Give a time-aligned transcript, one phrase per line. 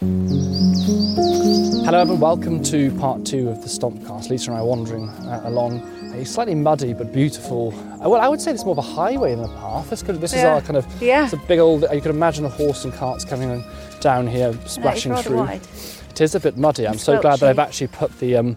[0.00, 2.20] Hello, everyone.
[2.20, 4.30] Welcome to part two of the Stompcast.
[4.30, 5.80] Lisa and I are wandering uh, along
[6.14, 7.74] a slightly muddy but beautiful.
[8.02, 9.90] Uh, well, I would say it's more of a highway than a path.
[9.90, 10.86] This, could, this is our kind of.
[11.02, 11.24] Yeah.
[11.24, 11.84] It's a big old.
[11.92, 13.62] You could imagine a horse and carts coming
[14.00, 15.36] down here, splashing rather through.
[15.36, 15.60] wide.
[16.12, 16.86] It is a bit muddy.
[16.86, 18.56] I'm And so glad that I've actually put the um,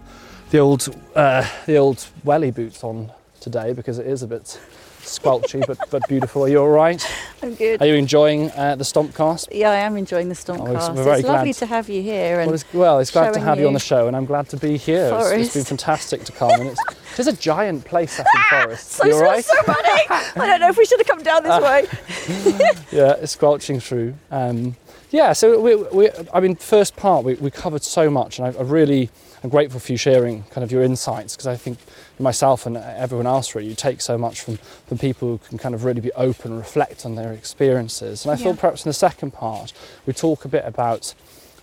[0.51, 4.61] the old uh, the old welly boots on today because it is a bit
[5.03, 6.43] squelchy but but beautiful.
[6.43, 7.05] Are you all right?
[7.41, 7.81] I'm good.
[7.81, 9.47] Are you enjoying uh, the Stompcast?
[9.51, 10.65] yeah, I am enjoying the Oh, Stompcast.
[10.89, 12.39] we're- we're very it's lovely to have you here.
[12.39, 14.47] And Well, it's, well, it's glad to have you on the show, and I'm glad
[14.49, 15.05] to be here.
[15.07, 16.81] It's- it's been fantastic to come, and it's,
[17.13, 18.91] it is a giant place up in Forest.
[18.91, 19.43] so, you all right?
[19.43, 19.79] so funny.
[20.09, 22.83] I don't know if we should have come down this way.
[22.91, 24.15] Yeah, it's squelching through.
[24.31, 24.75] Um,
[25.13, 28.59] yeah, so we, we, I mean, first part we, we covered so much, and I,
[28.59, 29.11] I really
[29.43, 31.77] am grateful for you sharing kind of your insights because I think
[32.19, 35.75] myself and everyone else really you take so much from, from people who can kind
[35.75, 38.25] of really be open and reflect on their experiences.
[38.25, 38.45] And I Yeah.
[38.45, 39.71] thought perhaps in the second part
[40.07, 41.13] we talk a bit about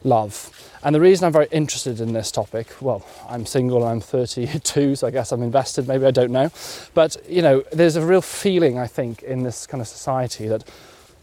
[0.04, 0.50] love.
[0.84, 4.94] And the reason I'm very interested in this topic, well, I'm single and I'm 32,
[4.94, 6.50] so I guess I'm invested, maybe I don't know.
[6.94, 10.62] But, you know, there's a real feeling, I think, in this kind of society that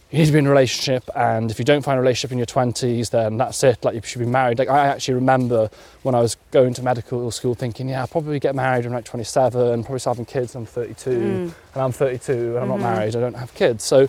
[0.10, 2.38] you need to be in a relationship, and if you don't find a relationship in
[2.38, 4.58] your 20s, then that's it, like you should be married.
[4.58, 5.70] Like, I actually remember
[6.04, 9.00] when I was going to medical school thinking, yeah, I'll probably get married when I'm
[9.00, 11.26] like 27, probably start having kids when I'm 32, hmm.
[11.26, 12.84] and I'm 32 and I'm not mm-hmm.
[12.84, 13.84] married, I don't have kids.
[13.84, 14.08] So,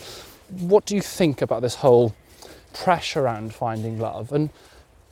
[0.50, 2.14] what do you think about this whole
[2.74, 4.32] pressure around finding love?
[4.32, 4.50] And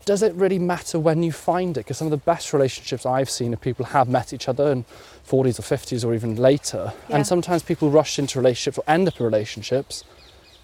[0.05, 1.81] does it really matter when you find it?
[1.81, 4.85] Because some of the best relationships I've seen are people have met each other in
[5.29, 6.93] 40s or 50s or even later.
[7.09, 7.17] Yeah.
[7.17, 10.05] And sometimes people rush into relationships or end up in relationships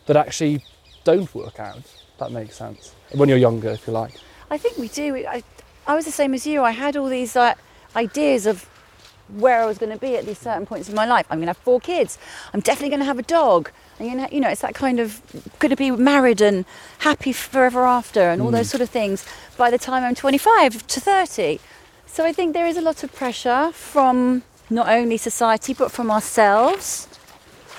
[0.06, 0.64] that actually
[1.04, 1.82] don't work out.
[2.18, 2.94] That makes sense.
[3.12, 4.14] When you're younger, if you like.
[4.50, 5.16] I think we do.
[5.26, 5.42] I,
[5.86, 6.62] I was the same as you.
[6.62, 7.54] I had all these uh,
[7.96, 8.68] ideas of
[9.28, 11.26] where I was going to be at these certain points in my life.
[11.30, 12.18] I'm going to have four kids.
[12.52, 13.70] I'm definitely going to have a dog.
[13.98, 15.22] I'm going to, you know, it's that kind of
[15.58, 16.64] going to be married and
[16.98, 19.24] happy forever after, and all those sort of things.
[19.56, 21.60] By the time I'm 25 to 30,
[22.06, 26.10] so I think there is a lot of pressure from not only society but from
[26.10, 27.08] ourselves.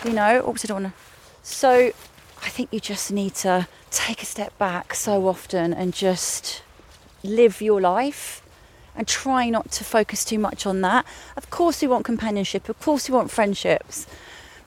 [0.03, 0.93] You know, I don't want to.
[1.43, 1.91] So
[2.43, 6.61] I think you just need to take a step back so often and just
[7.23, 8.41] live your life
[8.95, 11.05] and try not to focus too much on that.
[11.37, 14.05] Of course, we want companionship, of course, we want friendships,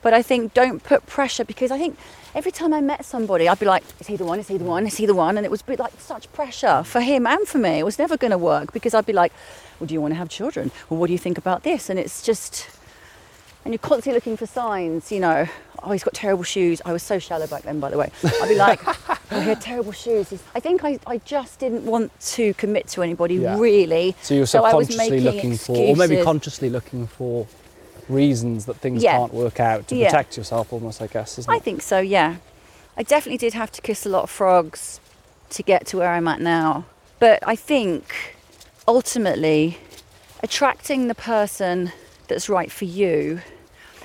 [0.01, 1.97] but I think don't put pressure because I think
[2.33, 4.39] every time I met somebody, I'd be like, is he the one?
[4.39, 4.87] Is he the one?
[4.87, 5.37] Is he the one?
[5.37, 7.79] And it was like such pressure for him and for me.
[7.79, 9.31] It was never going to work because I'd be like,
[9.79, 10.71] well, do you want to have children?
[10.89, 11.89] Well, what do you think about this?
[11.89, 12.69] And it's just,
[13.67, 15.45] and you're constantly looking for signs, you know.
[15.83, 16.81] Oh, he's got terrible shoes.
[16.85, 18.09] I was so shallow back then, by the way.
[18.23, 18.79] I'd be like,
[19.09, 20.31] oh, he had terrible shoes.
[20.55, 23.59] I think I, I just didn't want to commit to anybody Yeah.
[23.59, 24.15] really.
[24.21, 27.45] So you're I was subconsciously making looking for, or maybe consciously looking for
[28.07, 29.17] reasons that things Yeah.
[29.17, 30.05] can't work out to Yeah.
[30.11, 32.37] protect yourself almost, I guess, isn't I think so, yeah.
[32.95, 35.01] I definitely did have to kiss a lot of frogs
[35.49, 36.85] to get to where I'm at now.
[37.19, 38.13] But I think
[38.87, 39.77] ultimately
[40.41, 41.91] attracting the person
[42.29, 43.41] that's right for you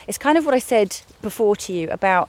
[0.07, 2.29] is kind of what I said before to you about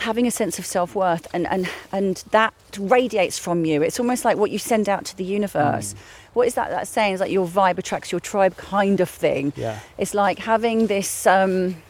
[0.00, 3.82] having a sense of self-worth and, and, and that radiates from you.
[3.82, 5.94] It's almost like what you send out to the universe.
[6.34, 7.14] What is that that saying?
[7.14, 9.52] It's like your vibe attracts your tribe kind of thing.
[9.56, 9.80] Yeah.
[9.96, 11.82] It's like having this um,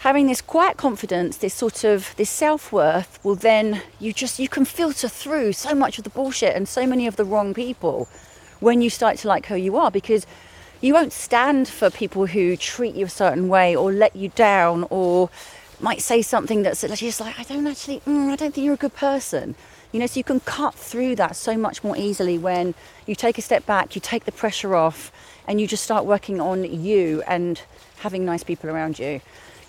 [0.00, 4.64] having this quiet confidence, this sort of this self-worth will then you just you can
[4.64, 8.08] filter through so much of the bullshit and so many of the wrong people
[8.60, 10.26] when you start to like who you are because
[10.80, 14.86] you won't stand for people who treat you a certain way or let you down
[14.90, 15.30] or
[15.80, 18.78] might say something that's just like I don't actually mm, I don't think you're a
[18.78, 19.54] good person.
[19.92, 22.74] You know, so you can cut through that so much more easily when
[23.06, 25.10] you take a step back, you take the pressure off,
[25.46, 27.62] and you just start working on you and
[27.98, 29.20] having nice people around you.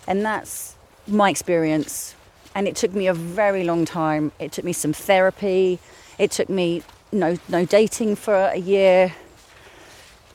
[0.07, 0.75] And that's
[1.07, 2.15] my experience.
[2.55, 4.31] And it took me a very long time.
[4.39, 5.79] It took me some therapy.
[6.17, 6.81] It took me
[7.11, 9.13] no no dating for a year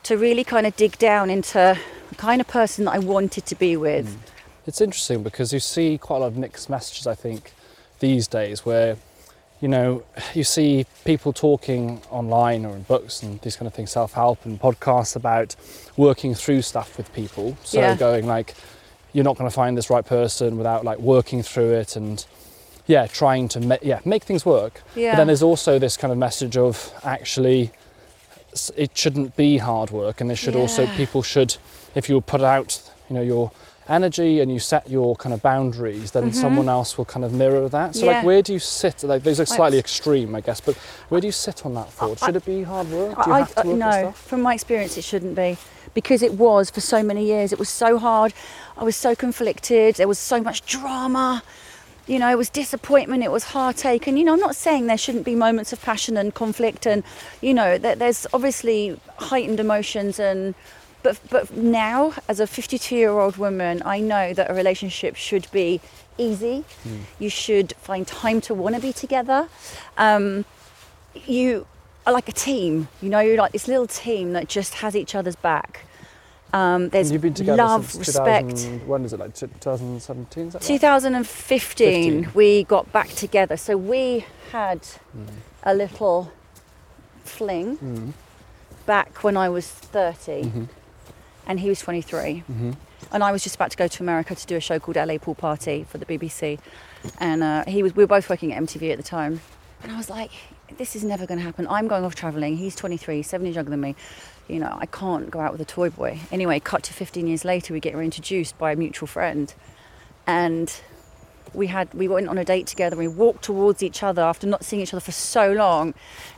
[0.03, 1.77] to really kind of dig down into
[2.09, 4.09] the kind of person that I wanted to be with.
[4.09, 4.19] Hmm.
[4.65, 7.51] It's interesting because you see quite a lot of mixed messages, I think,
[7.99, 8.97] these days where
[9.61, 10.03] you know,
[10.33, 14.45] you see people talking online or in books and these kind of things, self help
[14.45, 15.55] and podcasts about
[15.95, 17.57] working through stuff with people.
[17.63, 17.95] So Yeah.
[17.95, 18.55] going like,
[19.13, 22.25] you're not going to find this right person without like working through it and
[22.87, 24.81] yeah, trying to ma- yeah make things work.
[24.95, 25.11] Yeah.
[25.13, 27.71] But then there's also this kind of message of actually
[28.75, 31.55] it shouldn't be hard work and there should also people should
[31.95, 33.51] if you put out you know your
[33.89, 37.67] energy and you set your kind of boundaries then someone else will kind of mirror
[37.67, 38.09] that so Mm-hmm.
[38.09, 38.15] Yeah.
[38.17, 40.75] like where do you sit like those are Like- slightly extreme i guess but
[41.09, 43.35] where do you sit on that thought I- should it be hard work do you
[43.35, 45.57] I, have to I- work no, from my experience, it shouldn't be
[45.93, 47.53] because it was for so many years.
[47.53, 48.33] It was so hard.
[48.75, 49.93] I was so conflicted.
[49.95, 51.43] There was so much drama.
[52.05, 53.23] You know, it was disappointment.
[53.23, 54.07] It was heartache.
[54.07, 57.03] And you know, I'm not saying there shouldn't be moments of passion and conflict, and
[57.41, 60.55] you know, that there's obviously heightened emotions and.
[61.01, 65.51] But, but now, as a 52 year old woman, I know that a relationship should
[65.51, 65.81] be
[66.17, 66.63] easy.
[67.19, 69.49] You should find time to want to be together.
[69.97, 70.45] Um,
[71.25, 71.67] you
[72.05, 72.87] are like a team.
[73.01, 75.81] You know, you're like this little team that just has each other's back.
[76.53, 78.59] Um, there's you've been together love, since respect.
[78.85, 80.67] when is it like 2017 is that right?
[80.67, 83.57] 2015, we got back together.
[83.57, 84.81] So we had
[85.63, 86.31] a little
[87.23, 88.13] fling Mm.
[88.85, 90.63] back when I was 30 Mm-hmm.
[91.47, 92.43] and he was 23.
[93.11, 95.17] And I was just about to go to America to do a show called LA
[95.17, 96.59] Pool Party for the BBC.
[97.19, 99.41] And uh, he was, we were both working at MTV at the time.
[99.81, 100.31] And I was like,
[100.77, 101.67] this is never going to happen.
[101.67, 102.55] I'm going off traveling.
[102.57, 103.95] He's 23, seven years younger than me.
[104.47, 106.19] You know, I can't go out with a toy boy.
[106.31, 109.53] Anyway, cut to 15 years later, we get introduced by a mutual friend.
[110.27, 110.73] And
[111.53, 112.95] we had we went on a date together.
[112.95, 115.93] We walked towards each other after not seeing each other for so long,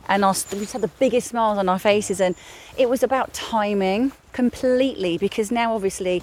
[0.08, 2.20] and our, we just had the biggest smiles on our faces.
[2.20, 2.34] And
[2.76, 6.22] it was about timing completely because now obviously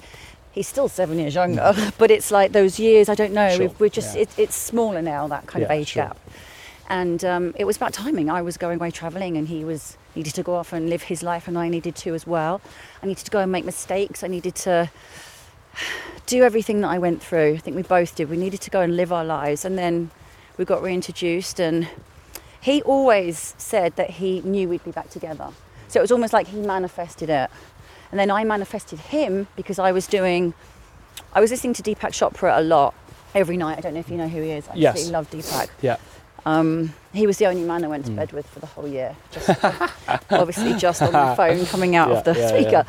[0.52, 1.94] he's still seven years younger, mm.
[1.98, 3.10] but it's like those years.
[3.10, 3.56] I don't know.
[3.56, 4.24] Sure, we're just yeah.
[4.24, 6.04] it, it's smaller now that kind of age sure.
[6.04, 6.20] gap.
[6.94, 8.30] And um, it was about timing.
[8.30, 11.24] I was going away traveling, and he was needed to go off and live his
[11.24, 12.62] life, and I needed to as well.
[13.02, 14.24] I needed to go and make mistakes.
[14.24, 14.92] I needed to
[16.28, 17.56] do everything that I went through.
[17.56, 18.30] I think we both did.
[18.30, 20.12] We needed to go and live our lives, and then
[20.58, 21.60] we got reintroduced.
[21.60, 21.88] And
[22.62, 25.50] he always said that he knew we'd be back together.
[25.88, 27.50] So it was almost like he manifested it.
[28.12, 30.54] And then I manifested him because I was doing,
[31.34, 32.94] I was listening to Deepak Chopra a lot
[33.34, 33.80] every night.
[33.80, 34.70] I don't know if you know who he is.
[34.70, 34.92] I Yes.
[34.94, 35.70] absolutely love Deepak.
[35.82, 35.98] yeah
[36.46, 39.16] Um, he was the only man I went to bed with for the whole year.
[39.32, 39.50] Just,
[40.32, 42.86] obviously, just on the phone coming out of the yeah, speaker.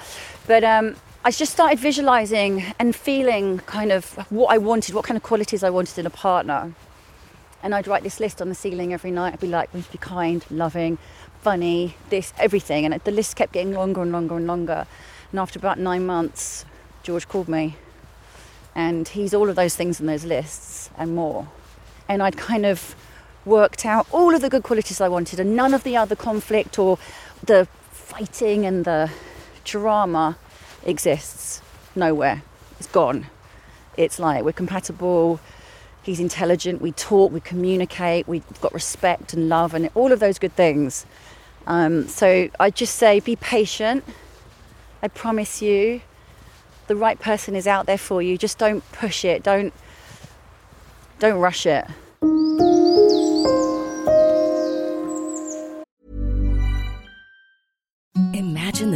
[0.47, 5.17] But um, I just started visualizing and feeling kind of what I wanted, what kind
[5.17, 6.75] of qualities I wanted in a partner.
[7.63, 9.35] And I'd write this list on the ceiling every night.
[9.35, 10.99] I'd be like, we should be kind, loving,
[11.41, 12.85] funny, this, everything.
[12.85, 14.87] And the list kept getting longer and longer and longer.
[15.31, 16.65] And after about nine months,
[17.03, 17.77] George called me.
[18.75, 21.49] And he's all of those things in those lists and more.
[22.09, 22.95] And I'd kind of
[23.45, 26.79] worked out all of the good qualities I wanted and none of the other conflict
[26.79, 26.99] or
[27.45, 29.11] the fighting and the
[29.65, 30.37] drama
[30.85, 31.63] exists
[31.95, 32.43] nowhere.
[32.79, 33.27] It's gone.
[33.97, 35.41] It's like we're compatible.
[36.03, 36.83] He's intelligent.
[36.83, 37.33] We talk.
[37.33, 38.29] We communicate.
[38.29, 41.07] We've got respect and love and all of those good things.
[41.67, 44.05] Um, so I just say, be patient.
[45.03, 46.03] I promise you,
[46.89, 48.37] the right person is out there for you.
[48.37, 49.43] Just don't push it.
[49.43, 49.73] Don't
[51.19, 51.87] don't rush it.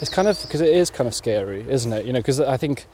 [0.00, 2.06] It's kind of because it is kind of scary isn't it?
[2.06, 2.86] You know because i think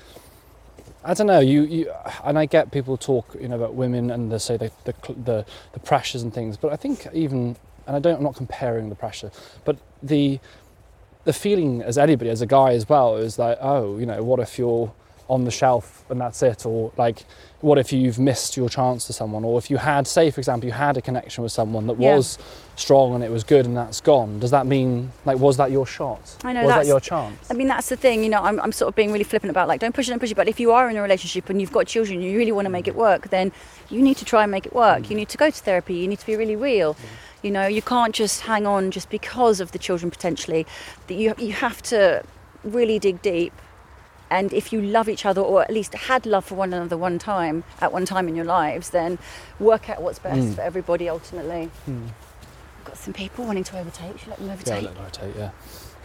[1.04, 1.92] i don't know you, you
[2.24, 5.46] and i get people talk you know about women and they say the, the the
[5.72, 7.56] the pressures and things but i think even
[7.86, 9.30] and i don't i'm not comparing the pressure
[9.64, 10.40] but the
[11.24, 14.40] the feeling as anybody as a guy as well is like oh you know what
[14.40, 14.92] if you're
[15.28, 17.24] on the shelf and that's it or like
[17.60, 20.66] what if you've missed your chance to someone or if you had say for example
[20.66, 22.16] you had a connection with someone that Yeah.
[22.16, 22.38] was
[22.76, 25.86] strong and it was good and that's gone does that mean like was that your
[25.86, 28.60] shot I know, was that your chance I mean, that's the thing, you know, I'm,
[28.60, 30.34] I'm sort of being really flippant about like, don't push it, don't push it.
[30.34, 32.70] But if you are in a relationship and you've got children, you really want to
[32.70, 33.52] make it work, then
[33.88, 35.08] you need to try and make it work.
[35.08, 35.20] You mm.
[35.20, 36.96] need to go to therapy, you need to be really real.
[37.42, 40.66] You know, you can't just hang on just because of the children potentially.
[41.06, 42.24] That you, you have to
[42.64, 43.52] really dig deep.
[44.30, 47.18] And if you love each other, or at least had love for one another one
[47.18, 49.18] time at one time in your lives, then
[49.60, 51.70] work out what's best for everybody ultimately.
[52.84, 54.18] Got some people wanting to overtake.
[54.18, 54.82] Should I let them yeah overtake?
[54.84, 55.50] let me rotate yeah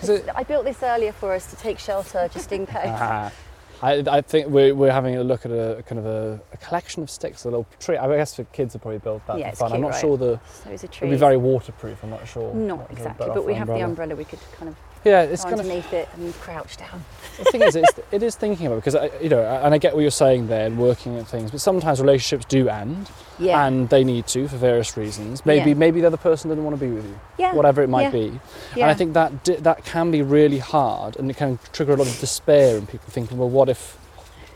[0.04, 2.82] it- I built this earlier for us to take shelter just in case.
[2.86, 3.32] Ah.
[3.84, 7.02] I, I think we're, we're having a look at a kind of a, a collection
[7.02, 7.98] of sticks, a little tree.
[7.98, 9.74] I guess for kids, would probably build that Yeah, for fun.
[9.74, 10.02] I'm not right?
[10.02, 12.04] sure the Those are it'll be very waterproof.
[12.04, 12.54] I'm not sure.
[12.54, 14.16] Not what- exactly, but we have the umbrella.
[14.16, 17.04] We could kind of Yeah, it's kind of underneath it and crouch down.
[17.40, 19.78] the thing is, it's, it is thinking about it because I, you know, and I
[19.80, 23.66] get what you're saying there and working at things, but sometimes relationships do end, Yeah.
[23.66, 25.44] and they need to for various reasons.
[25.46, 25.76] Maybe Yeah.
[25.76, 28.10] maybe the other person doesn't want to be with you, Yeah, whatever it might yeah,
[28.12, 28.40] be.
[28.74, 28.84] And.
[28.84, 32.20] I think that that can be really hard, and it can trigger a lot of
[32.20, 33.98] despair in people thinking, well, what if,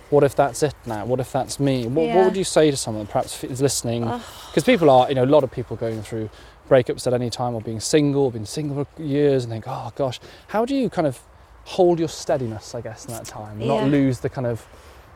[0.10, 1.06] what if that's it now?
[1.06, 1.88] What if that's me?
[1.88, 2.16] What, Yeah.
[2.16, 4.04] what would you say to someone perhaps is listening?
[4.50, 6.30] Because people are, you know, a lot of people going through
[6.70, 10.20] breakups at any time or being single, been single for years, and think, oh gosh,
[10.48, 11.20] how do you kind of
[11.66, 13.88] hold your steadiness, I guess, in that time, and not Yeah.
[13.88, 14.66] lose the kind of,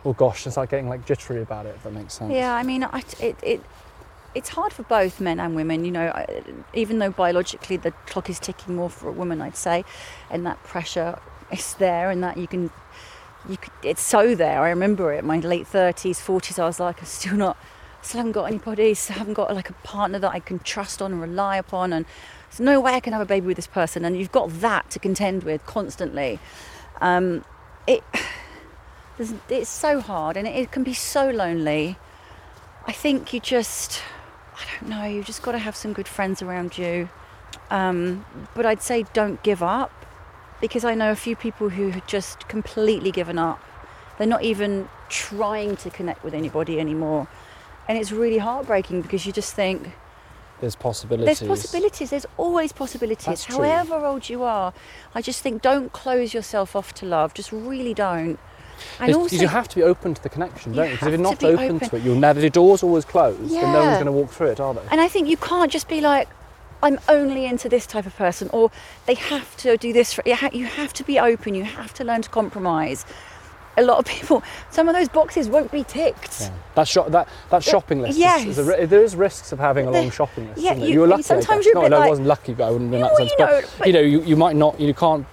[0.05, 2.33] oh gosh, and start getting like jittery about it, if that makes sense.
[2.33, 3.61] Yeah, I mean, I, it, it,
[4.35, 5.85] it's hard for both men and women.
[5.85, 6.25] You know,
[6.73, 9.85] even though biologically the clock is ticking more for a woman, I'd say,
[10.31, 11.19] and that pressure
[11.51, 12.69] is there, and that you can,
[13.47, 14.61] could, it's so there.
[14.61, 15.23] I remember it.
[15.23, 16.59] My late thirties, forties.
[16.59, 17.57] I was like, I'm still not,
[18.01, 18.93] still haven't got anybody.
[18.93, 22.05] Still haven't got like a partner that I can trust on and rely upon, and
[22.49, 24.05] there's no way I can have a baby with this person.
[24.05, 26.39] And you've got that to contend with constantly.
[27.01, 27.45] Um,
[27.87, 28.03] it,
[29.49, 31.97] it's so hard, and it, it can be so lonely.
[32.85, 34.01] I think you just,
[34.55, 37.09] I don't know, you've just got to have some good friends around you.
[37.69, 39.98] Um, but I'd say don't give up
[40.61, 43.59] because I know a few people who had just completely given up.
[44.17, 47.27] They're not even trying to connect with anybody anymore.
[47.87, 49.91] And it's really heartbreaking because you just think
[50.59, 51.39] There's possibilities.
[51.39, 53.57] there's possibilities, there's always possibilities, That's true.
[53.57, 54.73] however old you are.
[55.15, 58.39] I just think don't close yourself off to love, just really don't.
[58.99, 60.91] And also, you have to be open to the connection, don't you?
[60.93, 61.89] Because if you're not open, open.
[61.89, 62.39] to it, you'll never.
[62.39, 64.81] The door's always closed, and no one's going to walk through it, are they?
[64.91, 66.29] And I think you can't just be like,
[66.81, 68.71] I'm only into this type of person, or
[69.05, 70.13] they have to do this.
[70.13, 71.55] For, you have to be open.
[71.55, 73.05] You have to learn to compromise.
[73.77, 76.41] A lot of people, some of those boxes won't be ticked.
[76.41, 76.51] Yeah.
[76.75, 78.17] That shop, that that shopping list.
[78.17, 78.45] yes.
[78.45, 80.61] Is, is a, there is risks of having a long shopping list.
[80.61, 81.21] yeah, you- you were lucky.
[81.21, 83.31] I sometimes you're a bit no, I wasn't lucky, but I wouldn't in that sense.
[83.31, 84.79] you but, know, but- you know, you, you might not.
[84.79, 85.25] You can't.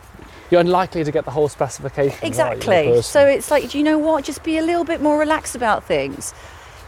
[0.50, 2.18] You're unlikely to get the whole specification.
[2.22, 2.92] Exactly.
[2.92, 4.22] the so it's like, do you know what?
[4.24, 6.32] Just be a little bit more relaxed about things.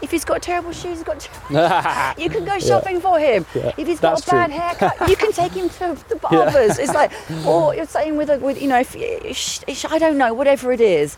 [0.01, 1.19] If he's got terrible shoes, he's got.
[1.19, 3.45] Ter- you can go shopping for him.
[3.53, 4.59] Yeah, If he's got that's a bad true.
[4.59, 6.79] haircut, you can take him to the barbers.
[6.79, 7.11] It's like,
[7.45, 10.81] or you're saying with a, with you know, if sh- I don't know, whatever it
[10.81, 11.17] is,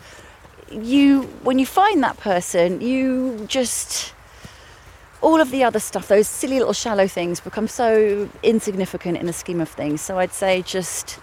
[0.70, 4.12] you when you find that person, you just
[5.20, 9.32] all of the other stuff, those silly little shallow things, become so insignificant in the
[9.32, 10.00] scheme of things.
[10.00, 11.20] So I'd say just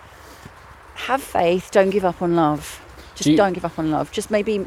[0.95, 1.71] have faith.
[1.71, 2.81] Don't give up on love.
[3.15, 4.11] Just Do don't give up on love.
[4.11, 4.65] Just maybe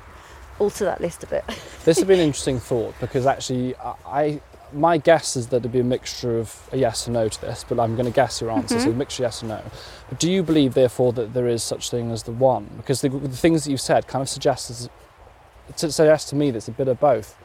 [0.58, 1.44] alter that list a bit.
[1.84, 4.40] This would be an interesting thought because actually, I,
[4.72, 7.64] my guess is that there'd be a mixture of a yes and no to this,
[7.68, 8.76] but I'm going to guess your answer.
[8.76, 8.84] Mm-hmm.
[8.84, 9.60] So a mixture of yes and no.
[10.08, 12.70] But do you believe, therefore, that there is such thing as the one?
[12.76, 14.88] Because the, the things that you've said kind of suggests
[15.68, 17.36] it suggests to me that it's a bit of both.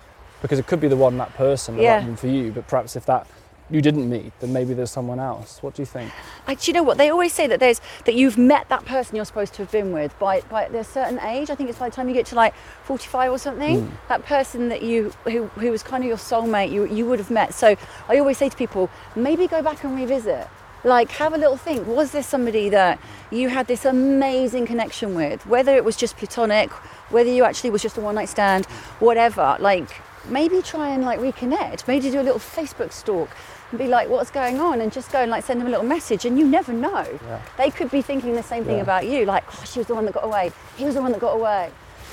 [0.42, 1.96] Because it could be the one that person, the Yeah.
[1.98, 3.26] right one for you, but perhaps if that
[3.70, 5.62] you didn't meet, then maybe there's someone else.
[5.62, 6.12] What do you think?
[6.48, 9.16] I, do you know what they always say that there's that you've met that person
[9.16, 11.50] you're supposed to have been with by by a certain age.
[11.50, 13.82] I think it's by the time you get to like 45 or something.
[13.82, 13.96] Hmm.
[14.08, 17.32] That person that you who who was kind of your soulmate you you would have
[17.32, 17.54] met.
[17.54, 17.76] So
[18.08, 20.48] I always say to people, maybe go back and revisit.
[20.86, 21.88] Like have a little think.
[21.88, 23.00] Was there somebody that
[23.32, 25.46] you had this amazing connection with?
[25.46, 26.72] Whether it was just platonic,
[27.10, 28.66] whether you actually was just a one night stand,
[29.00, 29.58] whatever.
[29.60, 29.90] Like
[30.30, 31.86] maybe try and like reconnect.
[31.88, 33.30] Maybe do a little Facebook stalk
[33.70, 34.82] and be like, what's going on?
[34.82, 36.26] And just go and like send them a little message.
[36.26, 37.06] And you never know.
[37.26, 37.42] Yeah.
[37.58, 38.84] They could be thinking the same thing Yeah.
[38.84, 39.26] about you.
[39.26, 40.52] Like, oh, she was the one that got away.
[40.78, 41.72] He was the one that got away.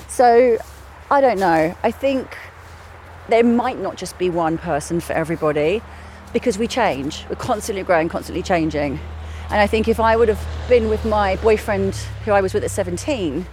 [0.08, 0.58] So
[1.10, 1.76] I don't know.
[1.82, 2.36] I think
[3.28, 5.82] there might not just be one person for everybody
[6.32, 7.24] because we change.
[7.28, 8.98] We're constantly growing, constantly changing.
[9.50, 11.94] And I think if I would have been with my boyfriend
[12.24, 13.46] who I was with at 17,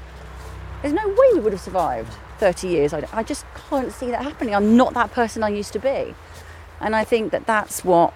[0.81, 2.93] there's no way we would have survived 30 years.
[2.93, 4.55] I, I just can't see that happening.
[4.55, 6.15] I'm not that person I used to be.
[6.81, 8.13] And I think that that's what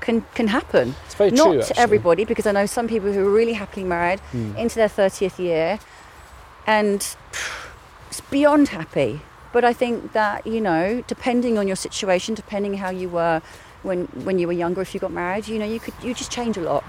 [0.00, 0.94] can can happen.
[1.06, 1.78] It's very not true, to.
[1.78, 4.56] Everybody, because I know some people who are really happily married hmm.
[4.56, 5.78] into their 30th year
[6.66, 7.16] and
[8.08, 9.20] it's beyond happy.
[9.52, 13.40] But I think that you know, depending on your situation, depending how you were
[13.82, 16.30] when when you were younger, if you got married, you know, you could you just
[16.30, 16.84] change a lot.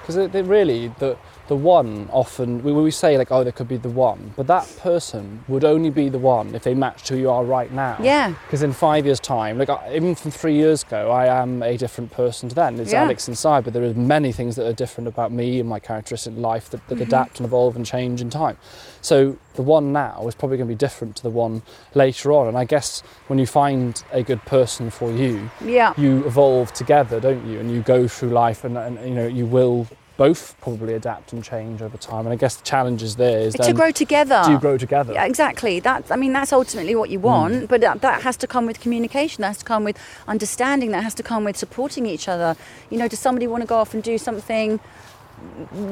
[0.00, 1.16] because really the
[1.50, 4.66] the one often we, we say like oh there could be the one but that
[4.78, 8.32] person would only be the one if they matched who you are right now Yeah.
[8.46, 11.76] because in five years time like I- even from three years ago i am a
[11.76, 13.02] different person to then it's Yeah.
[13.02, 16.34] alex inside but there are many things that are different about me and my characteristic
[16.36, 17.02] life that, that Mm-hmm.
[17.02, 18.56] adapt and evolve and change in time
[19.00, 21.62] so the one now is probably going to be different to the one
[21.94, 25.94] later on and i guess when you find a good person for you Yeah.
[25.96, 27.58] you evolve together, don't you?
[27.60, 29.86] And you go through life, and, and you know you will
[30.20, 32.26] both probably adapt and change over time.
[32.26, 34.42] And I guess the challenge is there is to grow together.
[34.44, 35.14] do you grow together?
[35.14, 35.80] Yeah, exactly.
[35.80, 37.54] That I mean, that's ultimately what you want.
[37.54, 37.68] Mm.
[37.68, 39.40] But that, that has to come with communication.
[39.40, 39.96] That has to come with
[40.28, 40.90] understanding.
[40.90, 42.54] That has to come with supporting each other.
[42.90, 44.78] You know, does somebody want to go off and do something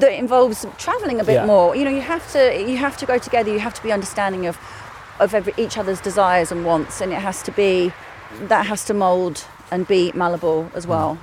[0.03, 1.47] that involves travelling a bit Yeah.
[1.47, 1.75] more?
[1.75, 3.51] You know, you have to you have to go together.
[3.51, 4.59] You have to be understanding of
[5.21, 7.93] of every, each other's desires and wants, and it has to be
[8.53, 9.37] that has to mould
[9.71, 11.17] and be malleable as well.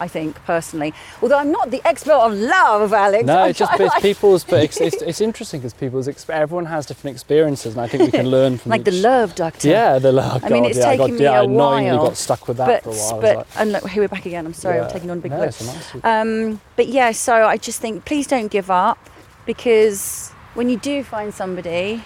[0.00, 3.24] I think personally, although I'm not the expert on love, Alex.
[3.24, 6.86] No, it's just it's like- people's, but it's, it's, it's interesting because people's everyone has
[6.86, 9.68] different experiences, and I think we can learn from like the love doctor.
[9.68, 10.42] Yeah, the love.
[10.42, 12.56] I mean, it's yeah, I got, taken me yeah, a annoyingly while, got stuck with
[12.56, 13.20] that but for a while.
[13.20, 14.46] But like, and look, here we're back again.
[14.46, 15.48] I'm sorry, I'm taking on a big no, load.
[15.48, 16.04] it's a nice.
[16.04, 18.98] Um, but yeah, so I just think please don't give up
[19.44, 22.02] because when you do find somebody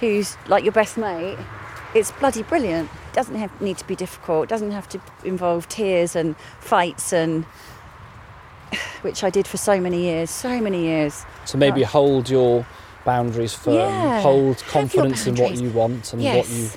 [0.00, 1.38] who's like your best mate,
[1.94, 2.90] it's bloody brilliant.
[3.12, 4.44] Doesn't have, need to be difficult.
[4.44, 7.44] It doesn't have to involve tears and fights and
[9.02, 11.24] which I did for so many years, so many years.
[11.44, 12.66] So maybe hold your
[13.04, 16.36] boundaries firm, Yeah, hold confidence in what you want and Yes.
[16.48, 16.70] what you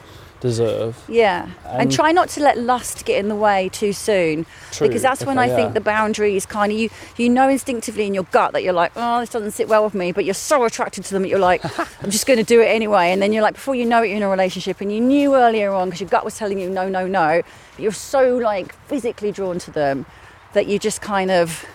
[0.45, 0.95] deserve.
[1.07, 4.87] Yeah, and And- try not to let lust get in the way too soon, True,
[4.87, 5.55] because that's when okay, I yeah.
[5.55, 6.89] think the boundary is kind of you.
[7.17, 9.93] You know instinctively in your gut that you're like, oh, this doesn't sit well with
[9.95, 11.61] me, but you're so attracted to them that you're like,
[12.03, 13.11] I'm just going to do it anyway.
[13.11, 15.35] And then you're like, before you know it, you're in a relationship, and you knew
[15.35, 17.41] earlier on because your gut was telling you no, no, no.
[17.75, 20.05] But you're so like physically drawn to them
[20.53, 21.65] that you just kind of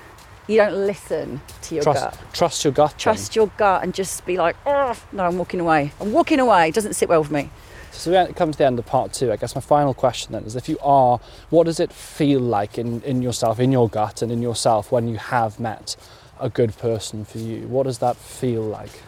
[0.50, 2.18] you don't listen to your Trust, gut.
[2.32, 2.90] trust your gut.
[2.90, 2.98] then.
[2.98, 5.92] Trust your gut and just be like, oh, no, I'm walking away.
[6.00, 6.68] I'm walking away.
[6.68, 7.50] It doesn't sit well with me.
[7.92, 9.32] So we come to the end of part two.
[9.32, 12.78] I guess my final question then is: if you are, what does it feel like
[12.78, 15.96] in, in yourself, in your gut, and in yourself when you have met
[16.38, 17.66] a good person for you?
[17.66, 19.02] What does that feel like?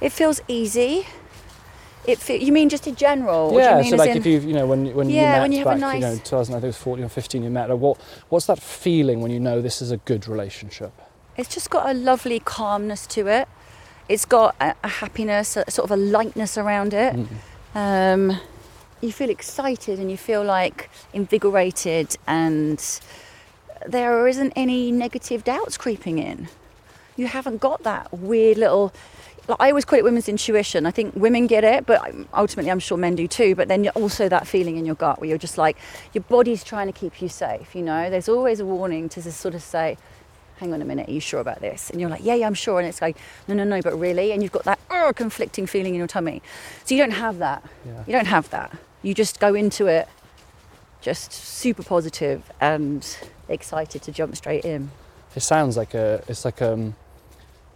[0.00, 1.06] It feels easy.
[2.06, 3.52] It fe- you mean just in general?
[3.54, 3.76] Yeah.
[3.76, 5.52] you mean so like if you you know when you- when you Yeah, met when
[5.52, 7.42] you have a back you know nice- 2000 I think it was 14 or 15
[7.42, 7.68] you met.
[7.70, 7.98] Like what
[8.30, 10.92] what's that feeling when you know this is a good relationship?
[11.36, 13.48] It's just got a lovely calmness to it.
[14.08, 17.14] It's got a, a happiness, a, sort of a lightness around it.
[17.74, 18.40] Um,
[19.00, 22.82] you feel excited and you feel like invigorated, and
[23.86, 26.48] there isn't any negative doubts creeping in.
[27.16, 28.92] You haven't got that weird little.
[29.50, 30.86] Like I always call it women's intuition.
[30.86, 33.54] I think women get it, but ultimately I'm sure men do too.
[33.54, 35.76] But then you're also that feeling in your gut where you're just like
[36.12, 37.74] your body's trying to keep you safe.
[37.74, 39.98] You know, there's always a warning to just sort of say,
[40.58, 41.90] hang on a minute, are you sure about this?
[41.90, 42.78] And you're like, yeah, yeah, I'm sure.
[42.78, 43.16] And it's like,
[43.48, 44.30] no, no, no, but really?
[44.32, 46.42] And you've got that uh, conflicting feeling in your tummy.
[46.84, 47.64] So you don't have that.
[47.84, 48.04] Yeah.
[48.06, 48.76] You don't have that.
[49.02, 50.08] You just go into it
[51.00, 53.16] just super positive and
[53.48, 54.90] excited to jump straight in.
[55.34, 56.94] It sounds like a it's like um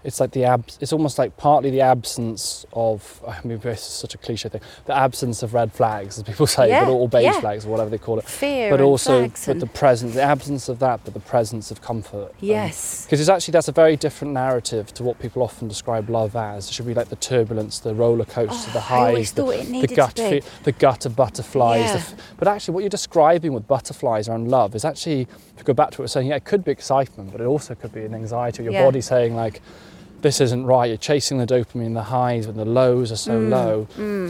[0.04, 3.84] it's like the abs it's almost like partly the absence of I mean this is
[3.86, 7.08] such a cliche thing the absence of red flags as people say Yeah, but or
[7.08, 7.40] beige yeah.
[7.40, 10.22] flags or whatever they call it Fear but and also flags but the presence the
[10.22, 13.04] absence of that but the presence of comfort Yes.
[13.06, 16.68] because it's actually that's a very different narrative to what people often describe love as
[16.68, 19.94] it should be like the turbulence the roller coaster the Oh, always highs the, the
[19.94, 21.94] gut fe- the gut of butterflies Yeah.
[21.96, 25.72] f- but actually what you're describing with butterflies around love is actually if you go
[25.72, 28.02] back to what we're saying yeah it could be excitement but it also could be
[28.04, 29.62] an anxiety your body saying like
[30.24, 33.38] this isn't right you're chasing the dopamine the highs when the lows are Mm, so
[33.38, 33.74] low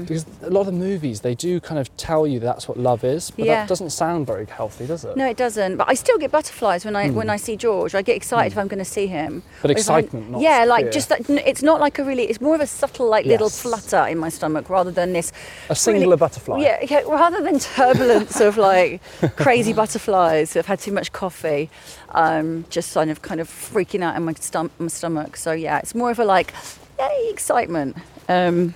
[0.01, 3.03] because a lot of the movies they do kind of tell you that's what love
[3.05, 3.55] is but Yeah.
[3.61, 5.77] that doesn't sound very healthy does it No, it doesn't.
[5.77, 7.95] But I still get butterflies when I when I see George.
[7.95, 9.31] I get excited if I'm going to see him.
[9.41, 9.49] Hmm.
[9.63, 10.93] But Or excitement, not yeah, like fear.
[10.99, 11.21] just that.
[11.51, 12.25] It's not like a really.
[12.31, 15.33] It's more of a subtle, like little flutter in my stomach rather than this.
[15.71, 19.01] a singular really- butterfly Yeah, yeah, rather than turbulence of like
[19.37, 21.71] crazy butterflies who have had too much coffee,
[22.15, 25.37] um, just kind of kind of freaking out in my, stom- my stomach.
[25.37, 26.55] So yeah, it's more of a like,
[26.99, 27.95] yay, excitement.
[28.27, 28.73] Um,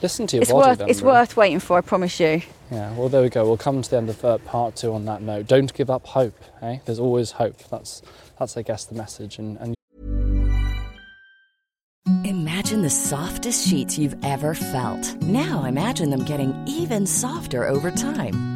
[0.00, 1.12] listen to your it's body worth then, it's really.
[1.12, 1.76] worth waiting for.
[1.76, 2.40] I promise you.
[2.70, 3.44] Yeah, well, there we go.
[3.44, 5.48] We'll come to the end of uh, part two on that note.
[5.48, 6.34] Don't give up hope.
[6.62, 6.78] Eh?
[6.86, 7.58] There's always hope.
[7.70, 8.00] That's
[8.38, 9.38] that's I guess the message.
[9.38, 9.74] And, and
[12.24, 15.14] Imagine the softest sheets you've ever felt.
[15.20, 18.55] Now imagine them getting even softer over time.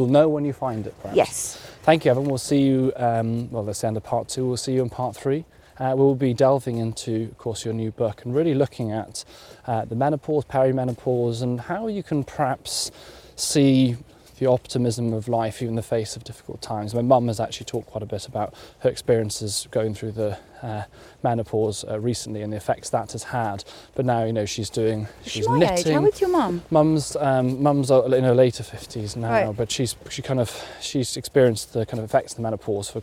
[0.00, 1.14] You'll know when you find it, perhaps.
[1.14, 1.56] Yes.
[1.82, 2.24] Thank you, Evan.
[2.24, 4.46] We'll see you, um, well, that's the end of part two.
[4.46, 5.44] We'll see you in part three.
[5.78, 9.26] Uh, we'll be delving into, of course, your new book and really looking at
[9.66, 12.90] uh, the menopause, perimenopause, and how you can perhaps
[13.36, 13.98] see
[14.40, 16.94] the optimism of life even in the face of difficult times.
[16.94, 20.84] My mum has actually talked quite a bit about her experiences going through the uh,
[21.22, 23.62] menopause uh, recently and the effects that has had.
[23.94, 25.60] But now, you know, she's doing, She's my age.
[25.60, 25.92] knitting.
[25.94, 26.62] How old's your mum?
[26.70, 29.56] Mum's um, mum's in her later fifties now, Right.
[29.56, 30.50] but she's she kind of
[30.80, 33.02] she's experienced the kind of effects of the menopause for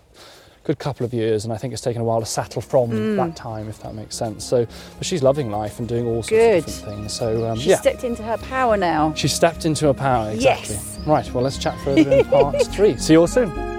[0.67, 3.15] good couple of years, and I think it's taken a while to settle from Mm.
[3.15, 4.43] that time, if that makes sense.
[4.43, 6.57] So, but she's loving life and doing all sorts Good.
[6.59, 7.13] of different things.
[7.13, 9.13] So, um, She's yeah, stepped into her power now.
[9.15, 10.29] she stepped into her power.
[10.31, 10.75] Exactly.
[10.75, 10.99] Yes.
[11.05, 11.33] Right.
[11.33, 12.97] Well, let's chat further in part three.
[12.97, 13.76] See you all soon.